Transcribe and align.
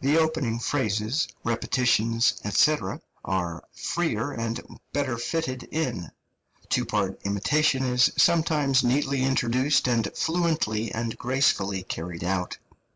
The 0.00 0.16
opening 0.16 0.60
phrases, 0.60 1.26
repetitions, 1.42 2.34
&c., 2.56 2.76
are 3.24 3.64
freer 3.74 4.30
and 4.30 4.60
better 4.92 5.18
fitted 5.18 5.64
in; 5.72 6.12
two 6.68 6.84
part 6.84 7.20
imitation 7.24 7.82
is 7.82 8.12
sometimes 8.16 8.84
neatly 8.84 9.24
introduced 9.24 9.88
and 9.88 10.08
fluently 10.14 10.92
and 10.92 11.18
gracefully 11.18 11.82
carried 11.82 12.22
out. 12.22 12.58